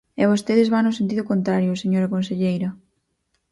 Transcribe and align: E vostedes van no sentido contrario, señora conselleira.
E 0.21 0.23
vostedes 0.31 0.71
van 0.73 0.83
no 0.85 0.97
sentido 0.99 1.27
contrario, 1.31 1.79
señora 1.83 2.11
conselleira. 2.13 2.69